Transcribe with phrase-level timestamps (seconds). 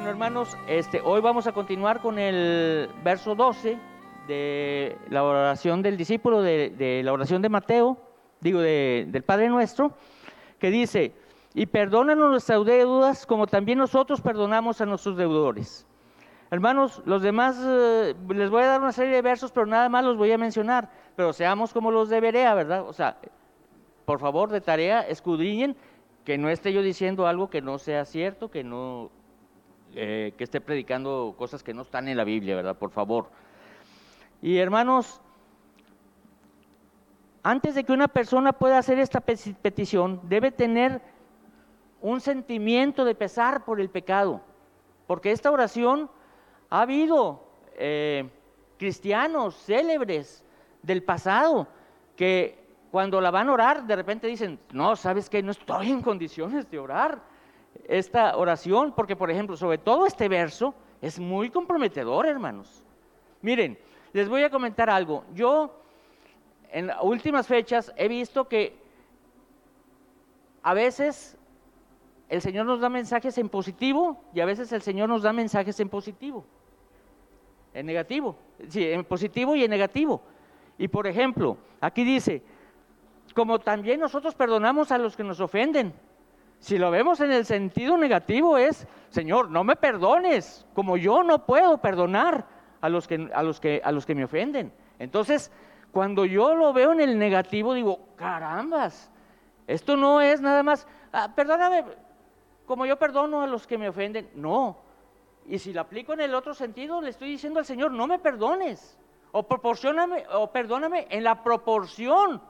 [0.00, 3.78] Bueno, hermanos, este, hoy vamos a continuar con el verso 12
[4.26, 7.98] de la oración del discípulo, de, la oración de Mateo,
[8.40, 9.92] digo, del Padre Nuestro,
[10.58, 11.12] que dice,
[11.52, 15.86] y perdónanos nuestras deudas como también nosotros perdonamos a nuestros deudores.
[16.50, 20.02] Hermanos, los demás, eh, les voy a dar una serie de versos, pero nada más
[20.02, 22.88] los voy a mencionar, pero seamos como los de Berea, ¿verdad?
[22.88, 23.18] O sea,
[24.06, 25.76] por favor, de tarea, escudriñen,
[26.24, 29.10] que no esté yo diciendo algo que no sea cierto, que no,
[29.94, 32.76] eh, que esté predicando cosas que no están en la Biblia, ¿verdad?
[32.76, 33.28] Por favor.
[34.40, 35.20] Y hermanos,
[37.42, 41.00] antes de que una persona pueda hacer esta petición, debe tener
[42.00, 44.40] un sentimiento de pesar por el pecado,
[45.06, 46.10] porque esta oración
[46.70, 48.28] ha habido eh,
[48.78, 50.44] cristianos célebres
[50.82, 51.66] del pasado
[52.16, 52.58] que
[52.90, 56.70] cuando la van a orar de repente dicen, no, sabes que no estoy en condiciones
[56.70, 57.29] de orar
[57.88, 62.84] esta oración, porque por ejemplo, sobre todo este verso es muy comprometedor, hermanos.
[63.42, 63.78] Miren,
[64.12, 65.24] les voy a comentar algo.
[65.34, 65.74] Yo
[66.70, 68.76] en últimas fechas he visto que
[70.62, 71.36] a veces
[72.28, 75.80] el Señor nos da mensajes en positivo y a veces el Señor nos da mensajes
[75.80, 76.44] en positivo
[77.74, 78.36] en negativo,
[78.68, 80.22] sí, en positivo y en negativo.
[80.78, 82.42] Y por ejemplo, aquí dice,
[83.34, 85.92] como también nosotros perdonamos a los que nos ofenden.
[86.60, 91.46] Si lo vemos en el sentido negativo es, Señor, no me perdones, como yo no
[91.46, 92.46] puedo perdonar
[92.80, 94.72] a los que, a los que, a los que me ofenden.
[94.98, 95.50] Entonces,
[95.90, 99.10] cuando yo lo veo en el negativo, digo, carambas,
[99.66, 101.84] esto no es nada más, ah, perdóname,
[102.66, 104.30] como yo perdono a los que me ofenden.
[104.34, 104.76] No,
[105.46, 108.18] y si lo aplico en el otro sentido, le estoy diciendo al Señor, no me
[108.18, 108.98] perdones.
[109.32, 112.42] O proporcioname, o perdóname en la proporción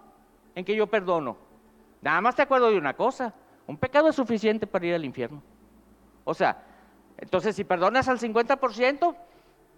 [0.54, 1.36] en que yo perdono.
[2.02, 3.34] Nada más te acuerdo de una cosa,
[3.70, 5.40] un pecado es suficiente para ir al infierno.
[6.24, 6.60] O sea,
[7.16, 9.14] entonces si perdonas al 50%,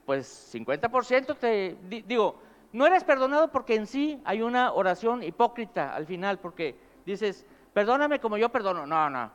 [0.07, 1.77] pues 50% te
[2.09, 2.41] digo,
[2.73, 7.45] no eres perdonado porque en sí hay una oración hipócrita al final, porque dices,
[7.75, 8.87] perdóname como yo perdono.
[8.87, 9.31] No, no.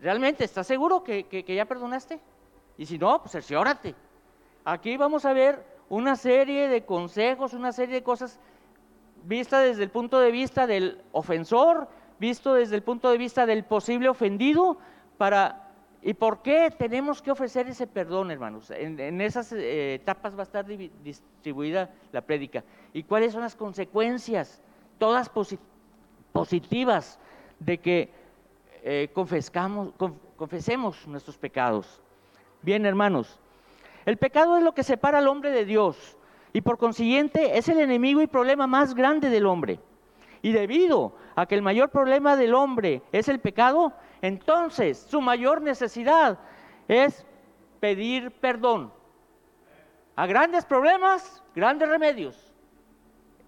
[0.00, 2.18] ¿Realmente estás seguro que, que ya perdonaste?
[2.78, 3.94] Y si no, pues cerciórate.
[4.64, 8.40] Aquí vamos a ver una serie de consejos, una serie de cosas
[9.24, 13.64] vista desde el punto de vista del ofensor, visto desde el punto de vista del
[13.64, 14.78] posible ofendido,
[15.16, 15.68] para
[16.02, 18.70] ¿Y por qué tenemos que ofrecer ese perdón, hermanos?
[18.70, 22.62] En, esas eh, etapas va a estar distribuida la prédica.
[22.92, 24.62] ¿Y cuáles son las consecuencias,
[24.98, 25.30] todas
[26.32, 27.18] positivas,
[27.58, 28.12] de que
[28.84, 32.00] eh, confesemos nuestros pecados?
[32.62, 33.40] Bien, hermanos,
[34.06, 36.16] el pecado es lo que separa al hombre de Dios
[36.52, 39.80] y por consiguiente es el enemigo y problema más grande del hombre.
[40.42, 45.62] Y debido a que el mayor problema del hombre es el pecado, entonces su mayor
[45.62, 46.38] necesidad
[46.86, 47.26] es
[47.80, 48.92] pedir perdón.
[50.16, 52.52] A grandes problemas, grandes remedios.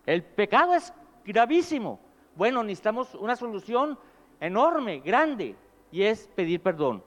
[0.06, 0.92] El pecado es
[1.24, 2.00] gravísimo.
[2.36, 3.98] Bueno, necesitamos una solución
[4.40, 5.56] enorme, grande,
[5.90, 7.02] y es pedir perdón.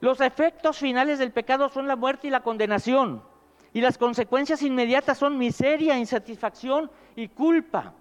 [0.00, 3.22] Los efectos finales del pecado son la muerte y la condenación.
[3.72, 7.94] Y las consecuencias inmediatas son miseria, insatisfacción y culpa.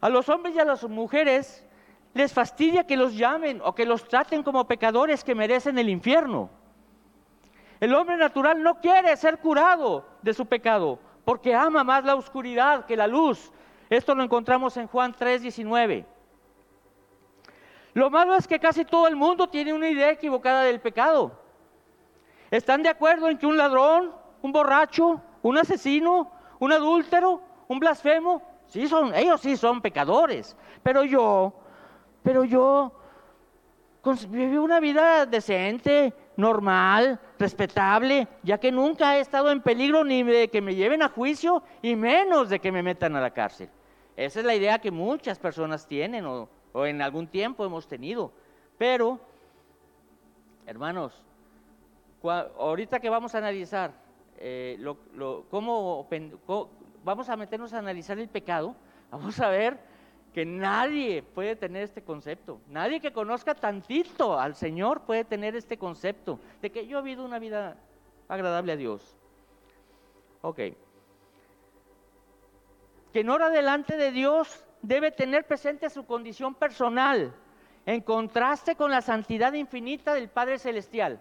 [0.00, 1.66] A los hombres y a las mujeres
[2.14, 6.50] les fastidia que los llamen o que los traten como pecadores que merecen el infierno.
[7.80, 12.86] El hombre natural no quiere ser curado de su pecado porque ama más la oscuridad
[12.86, 13.52] que la luz.
[13.90, 16.04] Esto lo encontramos en Juan 3:19.
[17.94, 21.38] Lo malo es que casi todo el mundo tiene una idea equivocada del pecado.
[22.50, 24.12] ¿Están de acuerdo en que un ladrón,
[24.42, 31.04] un borracho, un asesino, un adúltero, un blasfemo, sí son, ellos sí son pecadores, pero
[31.04, 31.52] yo,
[32.22, 32.92] pero yo
[34.28, 40.48] viví una vida decente, normal, respetable, ya que nunca he estado en peligro ni de
[40.48, 43.68] que me lleven a juicio y menos de que me metan a la cárcel.
[44.16, 48.32] Esa es la idea que muchas personas tienen o o en algún tiempo hemos tenido.
[48.76, 49.18] Pero,
[50.66, 51.24] hermanos,
[52.22, 53.92] ahorita que vamos a analizar
[54.38, 54.78] eh,
[55.50, 56.08] cómo,
[57.04, 58.74] vamos a meternos a analizar el pecado,
[59.10, 59.78] vamos a ver
[60.32, 62.60] que nadie puede tener este concepto.
[62.68, 67.24] Nadie que conozca tantito al Señor puede tener este concepto de que yo he vivido
[67.24, 67.76] una vida
[68.28, 69.16] agradable a Dios.
[70.42, 70.56] Ok.
[73.12, 77.34] Que en hora delante de Dios debe tener presente su condición personal,
[77.86, 81.20] en contraste con la santidad infinita del Padre Celestial.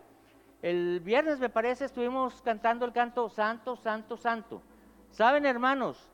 [0.62, 4.62] El viernes, me parece, estuvimos cantando el canto Santo, Santo, Santo.
[5.12, 6.09] Saben, hermanos,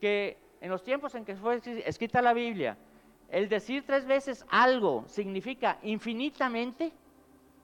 [0.00, 2.76] que en los tiempos en que fue escrita la Biblia,
[3.28, 6.92] el decir tres veces algo significa infinitamente,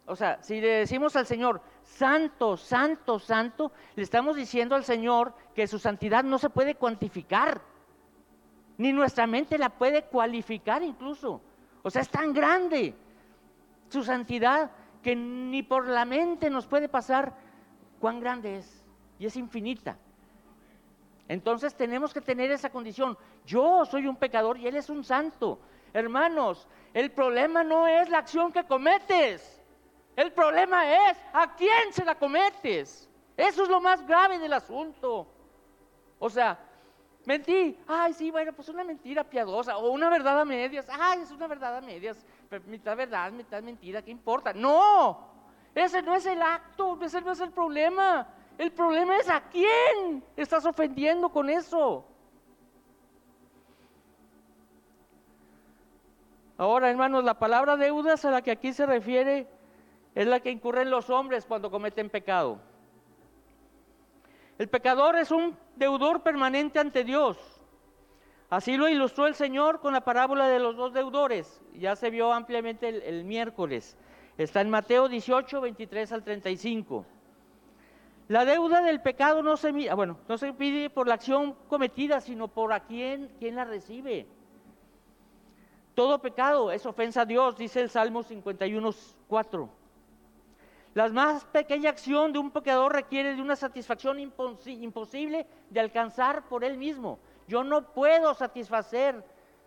[0.08, 5.34] O sea, si le decimos al Señor, santo, santo, santo, le estamos diciendo al Señor
[5.52, 7.60] que su santidad no se puede cuantificar,
[8.78, 11.40] ni nuestra mente la puede cualificar incluso.
[11.82, 12.94] O sea, es tan grande
[13.88, 14.70] su santidad
[15.06, 17.32] que ni por la mente nos puede pasar
[18.00, 18.84] cuán grande es.
[19.20, 19.96] Y es infinita.
[21.28, 23.16] Entonces tenemos que tener esa condición.
[23.44, 25.60] Yo soy un pecador y Él es un santo.
[25.92, 29.62] Hermanos, el problema no es la acción que cometes.
[30.16, 33.08] El problema es a quién se la cometes.
[33.36, 35.28] Eso es lo más grave del asunto.
[36.18, 36.58] O sea,
[37.26, 37.78] mentí.
[37.86, 39.78] Ay, sí, bueno, pues una mentira piadosa.
[39.78, 40.88] O una verdad a medias.
[40.90, 42.26] Ay, es una verdad a medias.
[42.66, 44.02] Mitad verdad, mitad mentira.
[44.02, 44.52] ¿Qué importa?
[44.52, 45.28] No.
[45.74, 46.98] Ese no es el acto.
[47.02, 48.26] Ese no es el problema.
[48.58, 52.04] El problema es a quién estás ofendiendo con eso.
[56.58, 59.46] Ahora, hermanos, la palabra deudas a la que aquí se refiere
[60.14, 62.58] es la que incurren los hombres cuando cometen pecado.
[64.58, 67.36] El pecador es un deudor permanente ante Dios.
[68.48, 71.60] Así lo ilustró el Señor con la parábola de los dos deudores.
[71.74, 73.96] Ya se vio ampliamente el, miércoles.
[74.38, 77.04] Está en Mateo 18, 23 al 35.
[78.28, 82.20] La deuda del pecado no se, ah, bueno, no se pide por la acción cometida,
[82.20, 84.26] sino por a quien, la recibe.
[85.94, 88.90] Todo pecado es ofensa a Dios, dice el Salmo 51,
[89.28, 89.68] 4.
[90.94, 96.64] La más pequeña acción de un pecador requiere de una satisfacción imposible de alcanzar por
[96.64, 97.18] él mismo.
[97.46, 99.24] Yo no puedo satisfacer,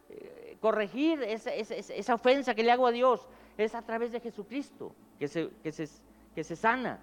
[0.10, 3.28] eh, corregir esa, ofensa que le hago a Dios.
[3.58, 7.00] Es a través de Jesucristo que se, que se sana.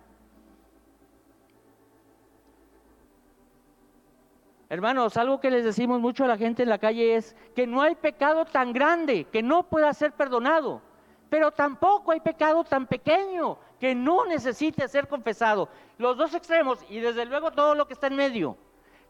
[4.68, 7.82] Hermanos, algo que les decimos mucho a la gente en la calle es que no
[7.82, 10.82] hay pecado tan grande que no pueda ser perdonado,
[11.30, 15.68] pero tampoco hay pecado tan pequeño que no necesite ser confesado.
[15.98, 18.56] Los dos extremos y desde luego todo lo que está en medio.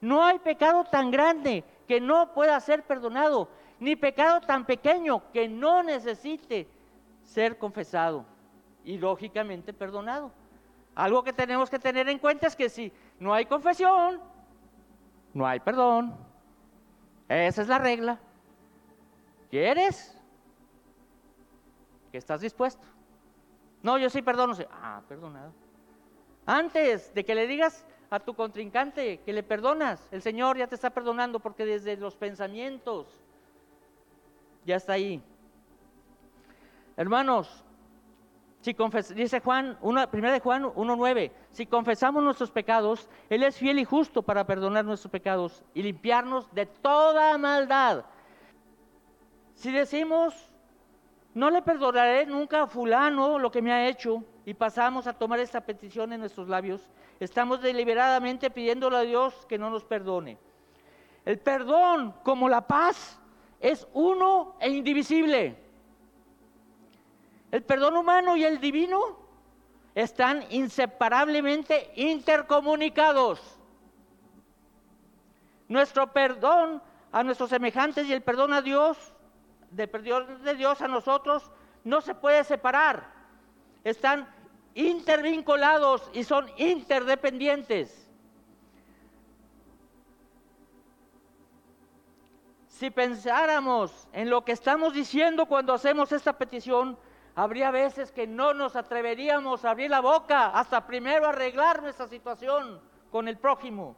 [0.01, 3.49] No hay pecado tan grande que no pueda ser perdonado,
[3.79, 6.69] ni pecado tan pequeño que no necesite
[7.23, 8.25] ser confesado
[8.85, 10.31] y lógicamente perdonado.
[10.95, 14.21] Algo que tenemos que tener en cuenta es que si no hay confesión,
[15.35, 16.17] no hay perdón.
[17.29, 18.19] Esa es la regla.
[19.51, 20.17] ¿Quieres?
[22.11, 22.87] ¿Que estás dispuesto?
[23.83, 24.55] No, yo sí perdono.
[24.71, 25.53] Ah, perdonado.
[26.47, 30.75] Antes de que le digas a tu contrincante que le perdonas, el Señor ya te
[30.75, 33.07] está perdonando porque desde los pensamientos
[34.65, 35.23] ya está ahí.
[36.97, 37.65] Hermanos,
[38.61, 38.75] si
[39.15, 43.85] dice Juan, una, primera de Juan 1.9, si confesamos nuestros pecados, Él es fiel y
[43.85, 48.05] justo para perdonar nuestros pecados y limpiarnos de toda maldad.
[49.55, 50.35] Si decimos
[51.37, 55.41] no le perdonaré nunca a fulano lo que me ha hecho y pasamos a tomar
[55.41, 60.39] esta petición en nuestros labios, estamos deliberadamente pidiéndole a Dios que no nos perdone.
[61.25, 63.19] El perdón, como la paz,
[63.59, 65.57] es uno e indivisible.
[67.51, 69.19] El perdón humano y el divino
[69.97, 73.41] están inseparablemente intercomunicados.
[75.67, 76.81] Nuestro perdón
[77.11, 78.97] a nuestros semejantes y el perdón a Dios
[79.73, 81.51] de perdón de Dios a nosotros
[81.83, 83.17] no se puede separar.
[83.83, 84.36] Están
[84.77, 88.07] intervinculados y son interdependientes.
[92.69, 96.99] Si pensáramos en lo que estamos diciendo cuando hacemos esta petición,
[97.35, 102.79] habría veces que no nos atreveríamos a abrir la boca hasta primero arreglar nuestra situación
[103.11, 103.97] con el prójimo.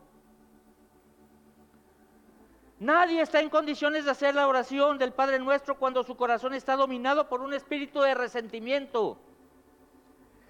[2.78, 6.76] Nadie está en condiciones de hacer la oración del Padre Nuestro cuando su corazón está
[6.76, 9.18] dominado por un espíritu de resentimiento.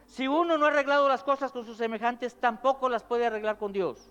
[0.09, 3.73] Si uno no ha arreglado las cosas con sus semejantes, tampoco las puede arreglar con
[3.73, 4.11] Dios.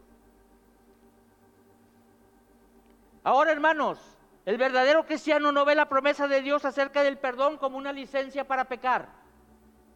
[3.24, 4.00] Ahora, hermanos,
[4.46, 8.48] el verdadero cristiano no ve la promesa de Dios acerca del perdón como una licencia
[8.48, 9.10] para pecar.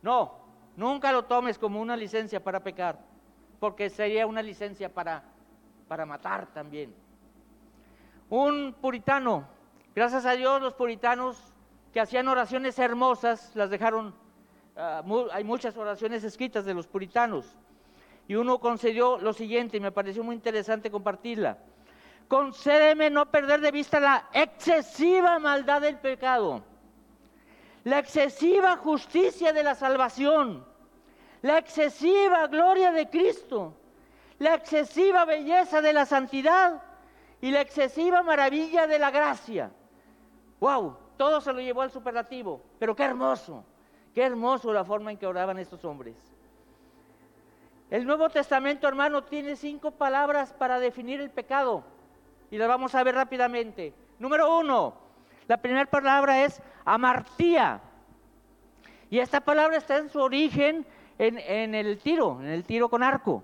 [0.01, 0.36] No,
[0.75, 3.00] nunca lo tomes como una licencia para pecar,
[3.62, 5.24] porque sería una licencia para,
[5.88, 6.93] para matar también
[8.31, 9.46] un puritano.
[9.93, 11.38] Gracias a Dios los puritanos
[11.93, 14.15] que hacían oraciones hermosas, las dejaron,
[14.75, 17.56] ah, hay muchas oraciones escritas de los puritanos.
[18.28, 21.58] Y uno concedió lo siguiente, y me pareció muy interesante compartirla.
[22.28, 26.63] Concédeme no perder de vista la excesiva maldad del pecado,
[27.84, 30.66] la excesiva justicia de la salvación,
[31.42, 33.74] la excesiva gloria de Cristo,
[34.40, 36.82] la excesiva belleza de la santidad
[37.42, 39.72] y la excesiva maravilla de la gracia.
[40.62, 40.96] ¡Wow!
[41.18, 43.66] Todo se lo llevó al superlativo, pero qué hermoso.
[44.13, 46.15] Qué hermoso la forma en que oraban estos hombres.
[47.89, 51.84] El Nuevo Testamento, hermano, tiene cinco palabras para definir el pecado.
[52.50, 53.94] Y las vamos a ver rápidamente.
[54.20, 54.94] Número uno,
[55.48, 57.82] la primera palabra es amartía.
[59.10, 60.86] Y esta palabra está en su origen
[61.18, 63.44] en, el tiro, en el tiro con arco.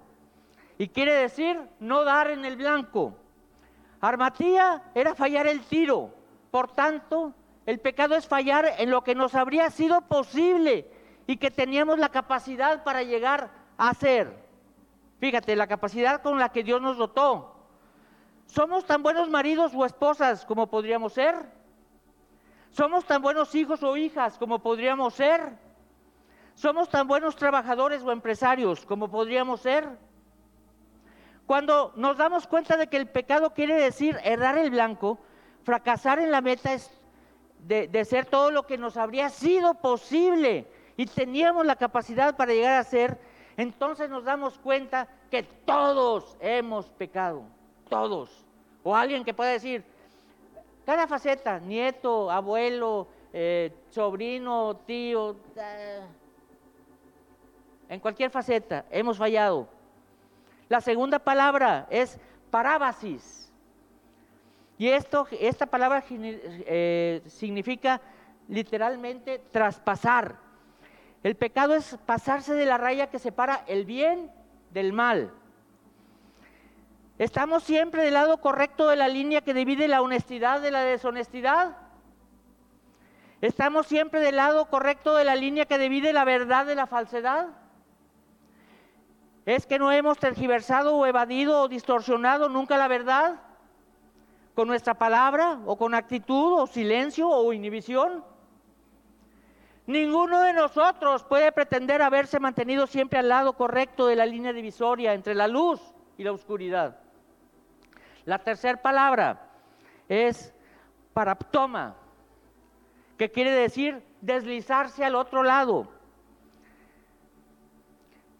[0.78, 3.14] Y quiere decir no dar en el blanco.
[4.00, 6.10] Armatía era fallar el tiro.
[6.52, 7.34] Por tanto,
[7.68, 10.90] el pecado es fallar en lo que nos habría sido posible
[11.28, 14.42] y que teníamos la capacidad para llegar a hacer.
[15.20, 17.56] Fíjate, la capacidad con la que Dios nos dotó.
[18.46, 21.36] ¿Somos tan buenos maridos o esposas como podríamos ser?
[22.72, 25.58] ¿Somos tan buenos hijos o hijas como podríamos ser?
[26.56, 29.90] ¿Somos tan buenos trabajadores o empresarios como podríamos ser?
[31.46, 35.20] Cuando nos damos cuenta de que el pecado quiere decir errar el blanco,
[35.64, 36.97] fracasar en la meta es
[37.68, 42.80] de, ser todo lo que nos habría sido posible y teníamos la capacidad para llegar
[42.80, 43.18] a ser,
[43.58, 47.44] entonces nos damos cuenta que todos hemos pecado,
[47.90, 48.46] todos.
[48.84, 49.84] O alguien que pueda decir,
[50.86, 56.02] cada faceta, nieto, abuelo, eh, sobrino, tío, eh,
[57.90, 59.68] en cualquier faceta hemos fallado.
[60.70, 62.18] La segunda palabra es
[62.50, 63.47] parábasis.
[64.78, 68.00] Y esto, esta palabra eh, significa
[68.48, 70.38] literalmente traspasar.
[71.24, 74.32] El pecado es pasarse de la raya que separa el bien
[74.72, 75.34] del mal.
[77.18, 81.76] ¿Estamos siempre del lado correcto de la línea que divide la honestidad de la deshonestidad?
[83.42, 87.48] ¿Estamos siempre del lado correcto de la línea que divide la verdad de la falsedad?
[89.48, 93.42] ¿Es que no hemos tergiversado o evadido o distorsionado nunca la verdad?
[94.58, 98.26] ¿Con nuestra palabra o con actitud o silencio o inhibición?
[99.86, 105.14] Ninguno de nosotros puede pretender haberse mantenido siempre al lado correcto de la línea divisoria
[105.14, 105.80] entre la luz
[106.18, 106.98] y la oscuridad.
[108.26, 109.48] La tercera palabra
[110.10, 110.52] es
[111.14, 111.96] paraptoma,
[113.16, 115.88] que quiere decir deslizarse al otro lado.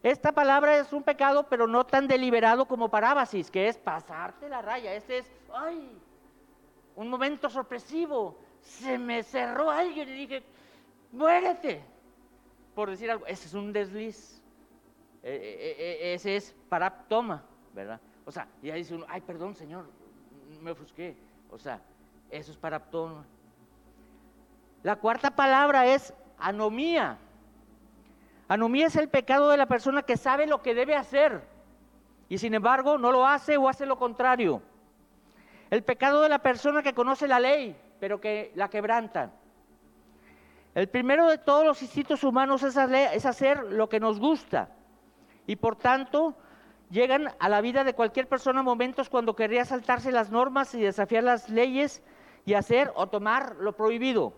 [0.02, 4.62] Esta palabra es un pecado, pero no tan deliberado como parábasis, que es pasarte la
[4.62, 4.94] raya.
[4.94, 5.96] Este es, ay,
[6.98, 8.36] un momento sorpresivo.
[8.60, 10.42] Se me cerró alguien y dije,
[11.12, 11.82] muérete.
[12.74, 14.42] Por decir algo, ese es un desliz.
[15.22, 18.00] E, e, e, ese es paraptoma, ¿verdad?
[18.24, 19.86] O sea, y ahí dice uno, ay, perdón, Señor,
[20.60, 21.16] me ofusqué.
[21.50, 21.80] O sea,
[22.30, 23.24] eso es para todo.
[24.82, 27.18] La cuarta palabra es anomía.
[28.48, 31.42] Anomía es el pecado de la persona que sabe lo que debe hacer
[32.28, 34.62] y sin embargo no lo hace o hace lo contrario.
[35.70, 39.32] El pecado de la persona que conoce la ley, pero que la quebranta.
[40.74, 44.70] El primero de todos los instintos humanos es hacer lo que nos gusta
[45.46, 46.36] y por tanto
[46.90, 51.22] Llegan a la vida de cualquier persona momentos cuando querría saltarse las normas y desafiar
[51.22, 52.02] las leyes
[52.46, 54.32] y hacer o tomar lo prohibido.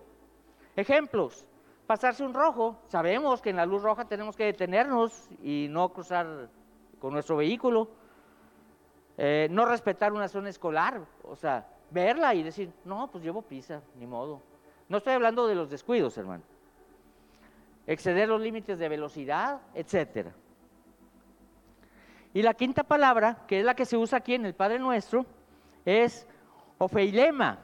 [0.74, 1.46] Ejemplos,
[1.86, 2.76] pasarse un rojo.
[2.88, 6.48] Sabemos que en la luz roja tenemos que detenernos y no cruzar
[6.98, 7.88] con nuestro vehículo.
[9.22, 13.82] Eh, no respetar una zona escolar, o sea, verla y decir, no, pues llevo pisa,
[13.96, 14.40] ni modo.
[14.88, 16.42] No estoy hablando de los descuidos, hermano.
[17.86, 20.32] Exceder los límites de velocidad, etcétera.
[22.32, 25.26] Y la quinta palabra, que es la que se usa aquí en el Padre Nuestro,
[25.84, 26.26] es
[26.78, 27.58] ofeilema,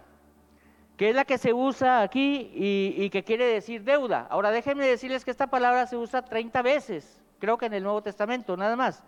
[0.99, 4.27] que es la que se usa aquí y, que quiere decir deuda.
[4.29, 8.03] Ahora déjenme decirles que esta palabra se usa 30 veces, creo que en el Nuevo
[8.03, 9.03] Testamento, nada más.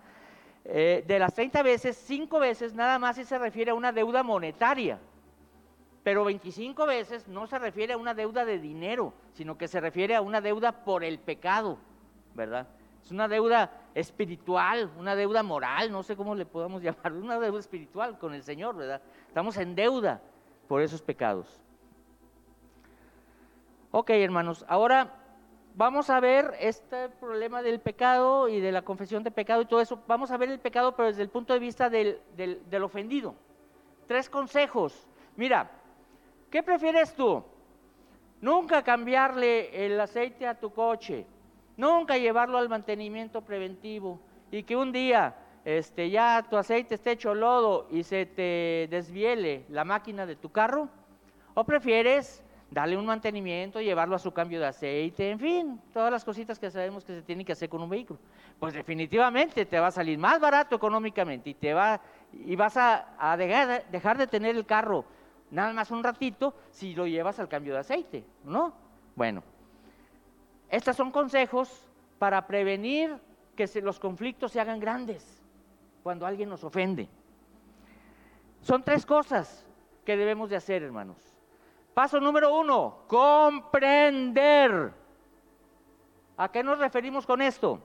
[0.70, 4.22] Eh, de las 30 veces, 5 veces nada más si se refiere a una deuda
[4.22, 4.98] monetaria,
[6.02, 10.14] pero 25 veces no se refiere a una deuda de dinero, sino que se refiere
[10.14, 11.78] a una deuda por el pecado,
[12.34, 12.68] ¿verdad?
[13.02, 17.60] Es una deuda espiritual, una deuda moral, no sé cómo le podemos llamar, una deuda
[17.60, 19.00] espiritual con el Señor, ¿verdad?
[19.26, 20.20] Estamos en deuda
[20.68, 21.62] por esos pecados.
[23.90, 25.14] Ok, hermanos, ahora
[25.78, 29.80] vamos a ver este problema del pecado y de la confesión de pecado y todo
[29.80, 30.02] eso.
[30.06, 33.34] Vamos a ver el pecado, pero desde el punto de vista del, del ofendido.
[34.06, 35.08] Tres consejos.
[35.36, 35.70] Mira,
[36.50, 37.42] ¿qué prefieres tú?
[38.42, 41.26] Nunca cambiarle el aceite a tu coche
[41.78, 44.18] Nunca llevarlo al mantenimiento preventivo
[44.50, 49.64] y que un día este, ya tu aceite esté hecho lodo y se te desviele
[49.68, 50.88] la máquina de tu carro.
[51.54, 56.24] ¿O prefieres darle un mantenimiento, llevarlo a su cambio de aceite, en fin, todas las
[56.24, 58.20] cositas que sabemos que se tienen que hacer con un vehículo?
[58.58, 62.00] Pues definitivamente te va a salir más barato económicamente y, te va,
[62.32, 65.04] y vas a, dejar, dejar de tener el carro
[65.50, 68.74] nada más un ratito si lo llevas al cambio de aceite, ¿no?
[69.16, 69.42] Bueno,
[70.68, 71.86] estos son consejos
[72.18, 73.16] para prevenir
[73.56, 75.42] que los conflictos se hagan grandes
[76.02, 77.08] cuando alguien nos ofende.
[78.60, 79.64] Son tres cosas
[80.04, 81.37] que debemos de hacer, hermanos.
[81.98, 84.92] Paso número uno, comprender.
[86.36, 87.80] ¿A qué nos referimos con esto?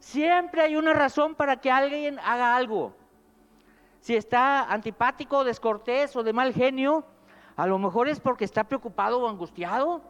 [0.00, 2.92] Siempre hay una razón para que alguien haga algo.
[4.00, 7.04] Si está antipático, descortés o de mal genio,
[7.54, 10.02] a lo mejor es porque está preocupado o angustiado.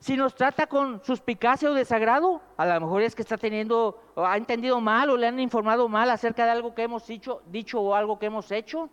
[0.00, 4.26] Si nos trata con suspicacia o desagrado, a lo mejor es que está teniendo, o
[4.26, 7.80] ha entendido mal o le han informado mal acerca de algo que hemos dicho, dicho
[7.80, 8.90] o algo que hemos hecho.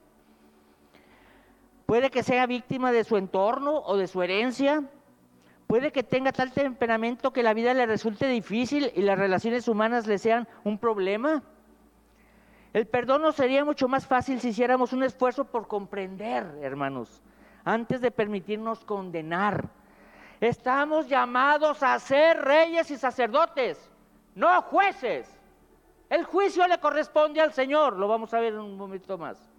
[1.89, 4.83] Puede que sea víctima de su entorno o de su herencia.
[5.65, 10.05] Puede que tenga tal temperamento que la vida le resulte difícil y las relaciones humanas
[10.05, 11.41] le sean un problema.
[12.73, 17.23] El perdón nos sería mucho más fácil si hiciéramos un esfuerzo por comprender, hermanos,
[17.65, 19.67] antes de permitirnos condenar.
[20.39, 23.89] Estamos llamados a ser reyes y sacerdotes,
[24.35, 25.27] no jueces.
[26.07, 29.49] El juicio le corresponde al Señor, lo vamos a ver en un momento más.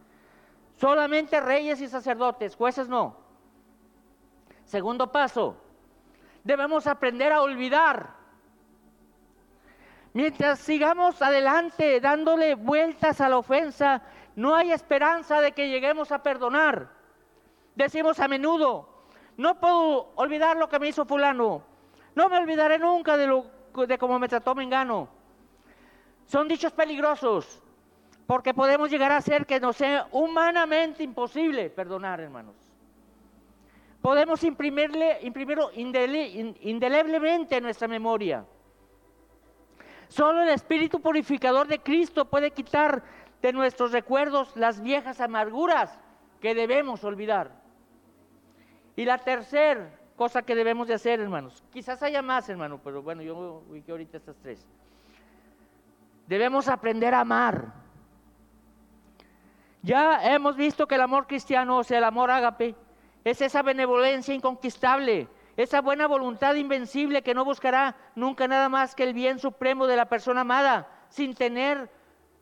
[0.81, 3.15] Solamente reyes y sacerdotes, jueces no.
[4.65, 5.55] Segundo paso,
[6.43, 8.15] debemos aprender a olvidar.
[10.15, 14.01] Mientras sigamos adelante dándole vueltas a la ofensa,
[14.35, 16.89] no hay esperanza de que lleguemos a perdonar.
[17.75, 18.89] Decimos a menudo,
[19.37, 21.63] no puedo olvidar lo que me hizo fulano.
[22.15, 23.45] No me olvidaré nunca de, lo,
[23.87, 25.11] de cómo me trató Mengano.
[26.25, 27.63] Son dichos peligrosos,
[28.31, 32.55] porque podemos llegar a hacer que nos sea humanamente imposible perdonar, hermanos.
[34.01, 38.45] Podemos imprimirle, imprimirlo indeleblemente en nuestra memoria.
[40.07, 43.03] Solo el Espíritu Purificador de Cristo puede quitar
[43.43, 45.99] de nuestros recuerdos las viejas amarguras
[46.41, 47.51] que debemos olvidar.
[48.95, 53.23] Y la tercera cosa que debemos de hacer, hermanos, quizás haya más, hermano, pero bueno,
[53.23, 54.65] yo ubiqué ahorita estas tres.
[56.29, 57.80] Debemos aprender a amar.
[59.83, 62.75] Ya hemos visto que el amor cristiano, o sea, el amor ágape,
[63.25, 69.05] es esa benevolencia inconquistable, esa buena voluntad invencible que no buscará nunca nada más que
[69.05, 71.91] el bien supremo de la persona amada, sin tener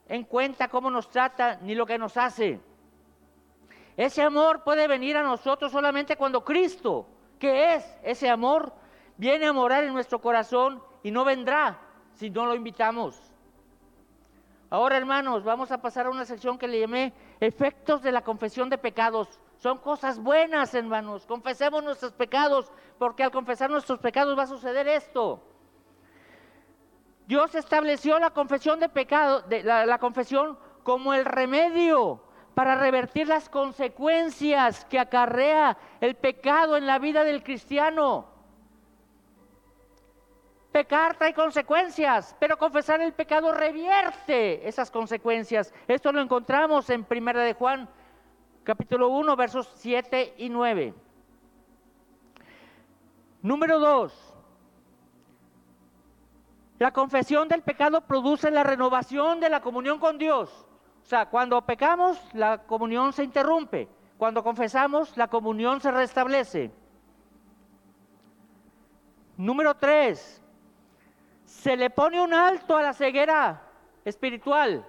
[0.08, 2.60] en cuenta cómo nos trata ni lo que nos hace.
[3.96, 7.06] Ese amor puede venir a nosotros solamente cuando Cristo,
[7.38, 8.72] que es ese amor,
[9.16, 11.78] viene a morar en nuestro corazón y no vendrá
[12.14, 13.20] si no lo invitamos.
[14.70, 18.70] Ahora, hermanos, vamos a pasar a una sección que le llamé efectos de la confesión
[18.70, 19.40] de pecados.
[19.58, 21.26] Son cosas buenas, hermanos.
[21.26, 25.42] Confesemos nuestros pecados, porque al confesar nuestros pecados va a suceder esto.
[27.26, 32.22] Dios estableció la confesión de pecado, de la, la confesión como el remedio
[32.54, 38.37] para revertir las consecuencias que acarrea el pecado en la vida del cristiano.
[40.72, 45.72] Pecar trae consecuencias, pero confesar el pecado revierte esas consecuencias.
[45.86, 47.88] Esto lo encontramos en Primera de Juan,
[48.64, 50.94] capítulo 1, versos 7 y 9.
[53.40, 54.34] Número 2.
[56.78, 60.66] La confesión del pecado produce la renovación de la comunión con Dios.
[61.02, 63.88] O sea, cuando pecamos, la comunión se interrumpe.
[64.18, 66.70] Cuando confesamos, la comunión se restablece.
[69.36, 70.42] Número tres,
[71.58, 73.60] se le pone un alto a la ceguera
[74.04, 74.86] espiritual,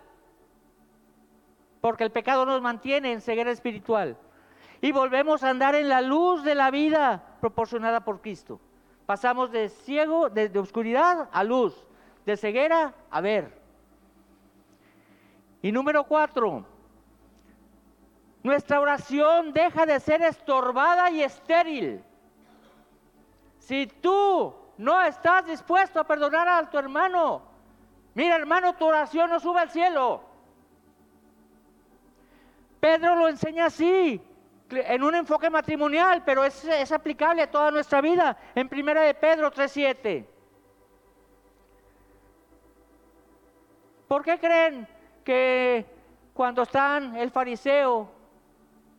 [1.82, 4.15] porque el pecado nos mantiene en ceguera espiritual.
[4.79, 8.60] Y volvemos a andar en la luz de la vida proporcionada por Cristo.
[9.08, 11.88] Pasamos de ciego, de, oscuridad a luz,
[12.25, 13.51] de ceguera a ver.
[15.63, 16.65] Y número cuatro,
[18.43, 22.03] nuestra oración deja de ser estorbada y estéril.
[23.58, 27.41] Si tú no estás dispuesto a perdonar a tu hermano,
[28.15, 30.23] mira hermano, tu oración no sube al cielo.
[32.79, 34.21] Pedro lo enseña así,
[34.69, 39.13] en un enfoque matrimonial, pero es, es aplicable a toda nuestra vida, en primera de
[39.15, 40.25] Pedro 3.7.
[44.07, 44.87] ¿Por qué creen
[45.25, 45.85] que
[46.33, 48.09] cuando están el fariseo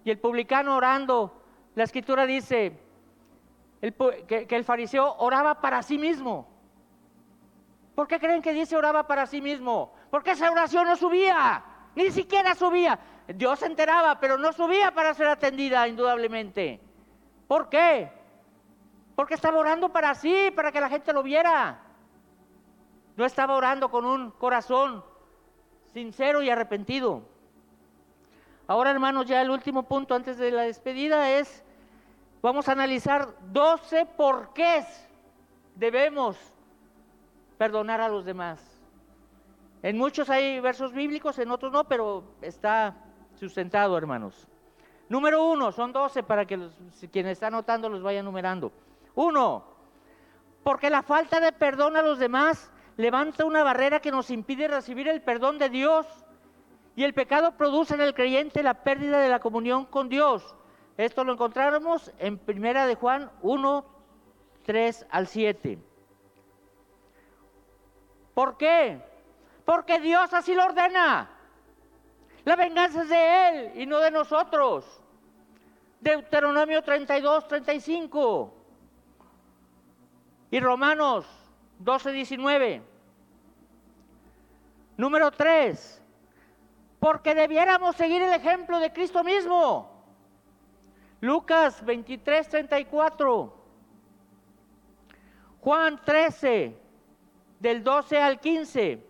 [0.05, 1.43] y el publicano orando,
[1.75, 2.90] la escritura dice
[3.81, 6.47] que, que el fariseo oraba para sí mismo.
[7.95, 9.93] ¿Por qué creen que dice oraba para sí mismo?
[10.11, 11.63] Porque esa oración no subía,
[11.95, 12.99] ni siquiera subía.
[13.29, 16.81] Dios se enteraba, pero no subía para ser atendida, indudablemente.
[17.47, 18.11] ¿Por qué?
[19.15, 21.81] Porque estaba orando para sí, para que la gente lo viera.
[23.17, 25.05] No estaba orando con un corazón
[25.93, 27.23] sincero y arrepentido.
[28.67, 31.65] Ahora, hermanos, ya el último punto antes de la despedida es
[32.43, 34.85] vamos a analizar 12 por qué
[35.75, 36.37] debemos
[37.59, 38.61] perdonar a los demás.
[39.83, 42.97] En muchos hay versos bíblicos, en otros no, pero está
[43.35, 44.47] sustentado, hermanos.
[45.09, 46.73] Número uno, son 12 para que los,
[47.11, 48.73] quienes están notando los vayan numerando.
[49.15, 49.65] Uno,
[50.63, 55.09] porque la falta de perdón a los demás levanta una barrera que nos impide recibir
[55.09, 56.07] el perdón de Dios.
[56.95, 60.55] Y el pecado produce en el creyente la pérdida de la comunión con Dios.
[61.01, 63.85] Esto lo encontramos en Primera de Juan 1,
[64.67, 65.79] 3 al 7.
[68.35, 69.01] ¿Por qué?
[69.65, 71.31] Porque Dios así lo ordena.
[72.45, 75.03] La venganza es de Él y no de nosotros.
[76.01, 78.55] Deuteronomio 32, 35.
[80.51, 81.25] Y Romanos
[81.79, 82.83] 12, 19.
[84.99, 86.03] Número 3.
[86.99, 90.00] Porque debiéramos seguir el ejemplo de Cristo mismo.
[91.21, 93.61] Lucas 23, 34.
[95.61, 96.77] Juan 13,
[97.59, 99.07] del 12 al 15.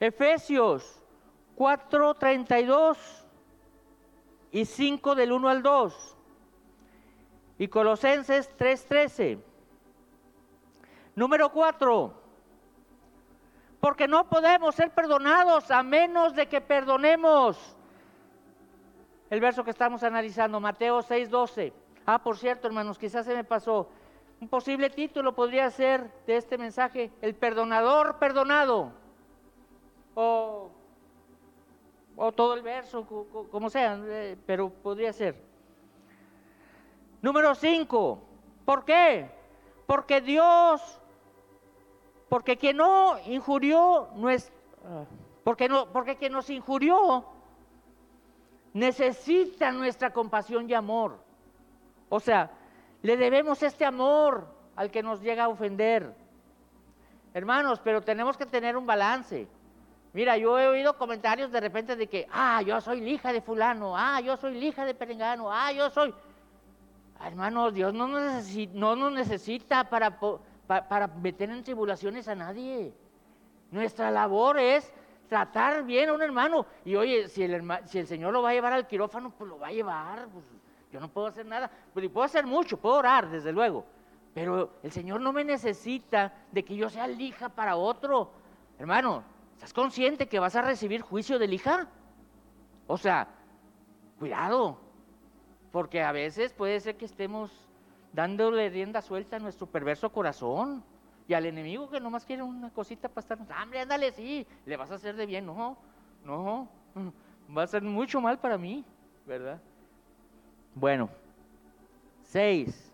[0.00, 1.02] Efesios
[1.56, 2.98] 4, 32
[4.52, 6.16] y 5 del 1 al 2.
[7.58, 9.38] Y Colosenses 3, 13.
[11.14, 12.22] Número 4.
[13.80, 17.73] Porque no podemos ser perdonados a menos de que perdonemos
[19.34, 21.72] el verso que estamos analizando, Mateo 6:12.
[22.06, 23.88] Ah, por cierto, hermanos, quizás se me pasó.
[24.40, 28.92] Un posible título podría ser de este mensaje, el perdonador perdonado.
[30.14, 30.70] O,
[32.14, 33.04] o todo el verso,
[33.50, 35.34] como sea, eh, pero podría ser.
[37.20, 38.20] Número 5.
[38.64, 39.28] ¿Por qué?
[39.84, 41.00] Porque Dios,
[42.28, 44.52] porque quien no injurió, no es,
[44.84, 45.06] ah,
[45.42, 47.33] porque, no, porque quien nos injurió
[48.74, 51.16] necesita nuestra compasión y amor.
[52.10, 52.50] O sea,
[53.02, 56.14] le debemos este amor al que nos llega a ofender.
[57.32, 59.48] Hermanos, pero tenemos que tener un balance.
[60.12, 63.96] Mira, yo he oído comentarios de repente de que, ah, yo soy hija de fulano,
[63.96, 66.14] ah, yo soy hija de perengano, ah, yo soy...
[67.24, 72.92] Hermanos, Dios no nos, necesita, no nos necesita para meter en tribulaciones a nadie.
[73.70, 74.92] Nuestra labor es
[75.34, 76.64] tratar bien a un hermano.
[76.84, 79.58] Y oye, si el, si el Señor lo va a llevar al quirófano, pues lo
[79.58, 80.28] va a llevar.
[80.28, 80.44] Pues,
[80.92, 81.68] yo no puedo hacer nada.
[81.92, 83.84] Pues, puedo hacer mucho, puedo orar, desde luego.
[84.32, 88.30] Pero el Señor no me necesita de que yo sea lija para otro.
[88.78, 91.88] Hermano, ¿estás consciente que vas a recibir juicio de lija?
[92.86, 93.26] O sea,
[94.20, 94.78] cuidado,
[95.72, 97.50] porque a veces puede ser que estemos
[98.12, 100.84] dándole rienda suelta a nuestro perverso corazón.
[101.26, 104.90] Y al enemigo que nomás quiere una cosita para estar, hambre, ándale, sí, le vas
[104.90, 105.46] a hacer de bien.
[105.46, 105.76] No,
[106.24, 106.68] no,
[107.56, 108.84] va a ser mucho mal para mí,
[109.26, 109.60] ¿verdad?
[110.74, 111.08] Bueno,
[112.22, 112.92] seis.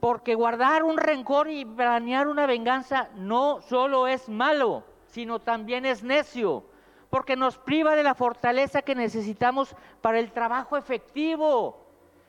[0.00, 6.02] Porque guardar un rencor y planear una venganza no solo es malo, sino también es
[6.02, 6.64] necio,
[7.10, 11.86] porque nos priva de la fortaleza que necesitamos para el trabajo efectivo.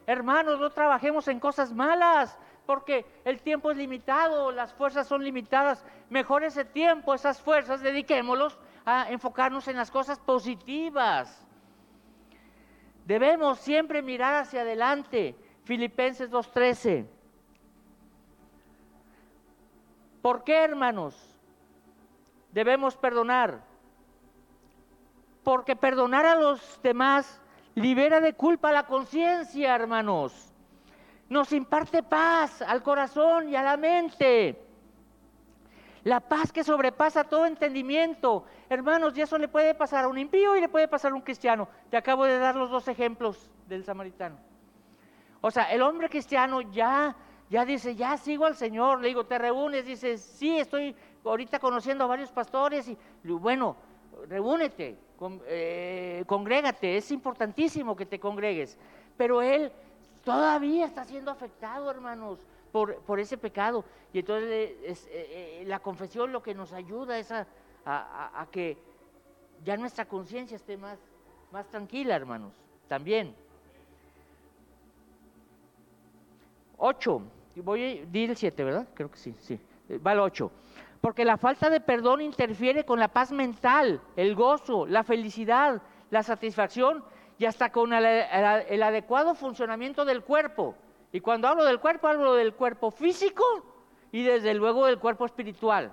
[0.07, 5.85] Hermanos, no trabajemos en cosas malas, porque el tiempo es limitado, las fuerzas son limitadas.
[6.09, 11.45] Mejor ese tiempo, esas fuerzas, dediquémoslos a enfocarnos en las cosas positivas.
[13.05, 15.35] Debemos siempre mirar hacia adelante.
[15.63, 17.05] Filipenses 2.13.
[20.21, 21.15] ¿Por qué, hermanos?
[22.51, 23.63] Debemos perdonar.
[25.43, 27.39] Porque perdonar a los demás
[27.75, 30.54] libera de culpa la conciencia, hermanos
[31.29, 34.61] nos imparte paz al corazón y a la mente.
[36.03, 38.45] La paz que sobrepasa todo entendimiento.
[38.69, 41.21] Hermanos, y eso le puede pasar a un impío y le puede pasar a un
[41.21, 41.67] cristiano.
[41.89, 44.37] Te acabo de dar los dos ejemplos del samaritano.
[45.41, 47.15] O sea, el hombre cristiano ya,
[47.49, 49.01] ya dice, ya sigo al Señor.
[49.01, 52.87] Le digo, te reúnes, dice, sí, estoy ahorita conociendo a varios pastores.
[52.87, 53.75] Y bueno,
[54.27, 54.99] reúnete,
[55.47, 58.77] eh, congrégate, es importantísimo que te congregues.
[59.17, 59.71] Pero él
[60.25, 62.39] todavía está siendo afectado, hermanos,
[62.71, 63.85] por, ese pecado.
[64.11, 67.47] Y entonces eh, eh, la confesión lo que nos ayuda es a,
[68.51, 68.77] que
[69.63, 70.99] ya nuestra conciencia esté más,
[71.51, 72.53] más tranquila, hermanos,
[72.89, 73.33] también.
[76.77, 77.21] Ocho,
[77.55, 78.87] voy a decir el siete, ¿verdad?
[78.93, 79.59] Creo que sí, sí.
[80.05, 80.51] Va ocho.
[80.99, 86.23] Porque la falta de perdón interfiere con la paz mental, el gozo, la felicidad, la
[86.23, 87.03] satisfacción
[87.37, 90.75] y hasta con el, adecuado funcionamiento del cuerpo.
[91.11, 93.43] Y cuando hablo del cuerpo, hablo del cuerpo físico
[94.11, 95.91] y desde luego del cuerpo espiritual.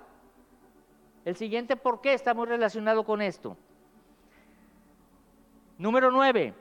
[1.25, 3.57] El siguiente por qué está muy relacionado con esto.
[5.77, 6.53] Número nueve,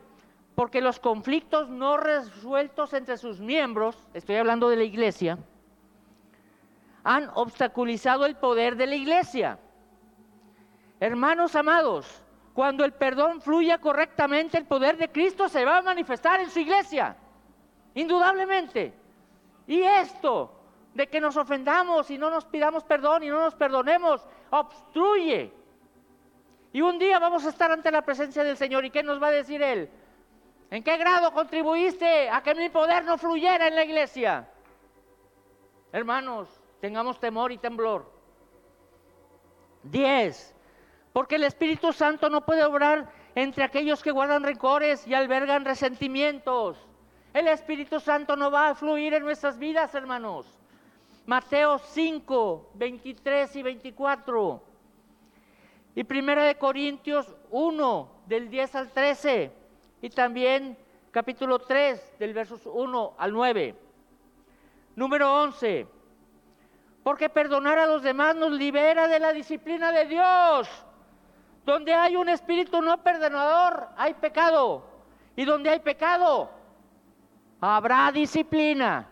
[0.55, 5.38] porque los conflictos no resueltos entre sus miembros, estoy hablando de la iglesia,
[7.05, 9.59] han obstaculizado el poder de la iglesia.
[11.01, 12.22] Hermanos amados,
[12.55, 16.61] cuando el perdón fluya correctamente, el poder de Cristo se va a manifestar en su
[16.61, 17.17] iglesia,
[17.95, 18.93] indudablemente.
[19.67, 20.53] Y esto
[20.95, 25.53] de que nos ofendamos y no nos pidamos perdón y no nos perdonemos, obstruye.
[26.73, 28.85] Y un día vamos a estar ante la presencia del Señor.
[28.85, 29.91] ¿Y qué nos va a decir Él?
[30.71, 34.49] ¿En qué grado contribuiste a que mi poder no fluyera en la iglesia?
[35.93, 36.49] Hermanos,
[36.81, 38.11] tengamos temor y temblor.
[39.83, 40.55] Diez,
[41.12, 46.77] porque el Espíritu Santo no puede obrar entre aquellos que guardan rencores y albergan resentimientos.
[47.35, 50.46] El Espíritu Santo no va a fluir en nuestras vidas, hermanos.
[51.27, 54.62] Mateo 5, 23 y 24.
[55.94, 59.53] Y Primera de Corintios 1, del 10 al 13.
[60.03, 60.77] Y también
[61.11, 63.75] capítulo 3, del versos 1 al 9.
[64.96, 65.87] Número 11.
[67.03, 70.68] Porque perdonar a los demás nos libera de la disciplina de Dios.
[71.64, 74.85] Donde hay un espíritu no perdonador, hay pecado.
[75.37, 76.51] Y donde hay pecado,
[77.61, 79.09] habrá disciplina.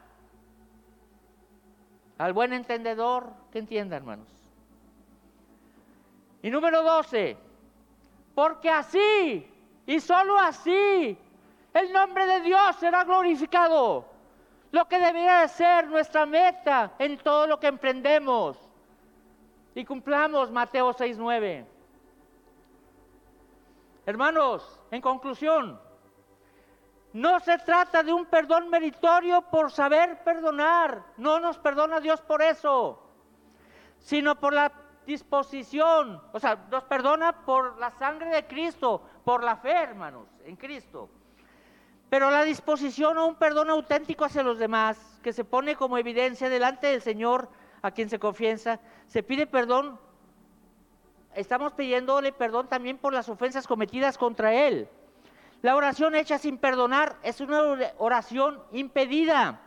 [2.19, 4.29] Al buen entendedor, que entienda, hermanos.
[6.43, 7.37] Y número 12,
[8.35, 9.47] porque así
[9.87, 11.19] y solo así
[11.75, 14.07] el nombre de Dios será glorificado.
[14.73, 18.57] Lo que debería ser nuestra meta en todo lo que emprendemos.
[19.75, 21.65] Y cumplamos Mateo 6:9.
[24.11, 25.81] Hermanos, en conclusión,
[27.13, 31.05] no se trata de un perdón meritorio por saber perdonar.
[31.17, 33.01] No nos perdona Dios por eso,
[34.01, 34.73] sino por la
[35.07, 36.21] disposición.
[36.33, 41.09] O sea, nos perdona por la sangre de Cristo, por la fe, hermanos, en Cristo.
[42.09, 46.49] Pero la disposición a un perdón auténtico hacia los demás, que se pone como evidencia
[46.49, 47.49] delante del Señor
[47.81, 50.01] a quien se confiesa, se pide perdón.
[51.35, 54.89] Estamos pidiéndole perdón también por las ofensas cometidas contra Él.
[55.63, 57.61] La oración hecha sin perdonar es una
[57.99, 59.61] oración impedida.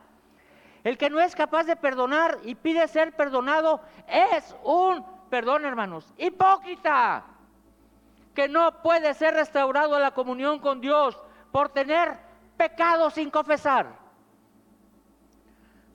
[0.83, 6.13] El que no es capaz de perdonar y pide ser perdonado es un, perdón hermanos,
[6.17, 7.23] hipócrita,
[8.33, 11.17] que no puede ser restaurado a la comunión con Dios
[11.51, 12.17] por tener
[12.57, 13.87] pecado sin confesar.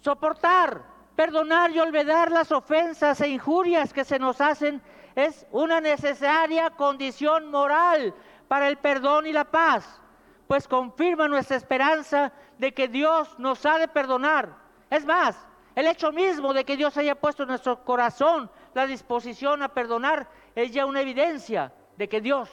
[0.00, 0.82] Soportar,
[1.16, 4.80] perdonar y olvidar las ofensas e injurias que se nos hacen
[5.18, 8.14] es una necesaria condición moral
[8.46, 10.00] para el perdón y la paz,
[10.46, 14.54] pues confirma nuestra esperanza de que Dios nos ha de perdonar.
[14.88, 15.36] Es más,
[15.74, 20.28] el hecho mismo de que Dios haya puesto en nuestro corazón la disposición a perdonar
[20.54, 22.48] es ya una evidencia de que Dios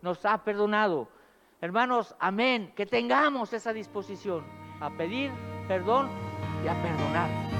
[0.00, 1.06] nos ha perdonado.
[1.60, 4.44] Hermanos, amén, que tengamos esa disposición
[4.80, 5.30] a pedir
[5.68, 6.08] perdón
[6.64, 7.51] y a perdonar.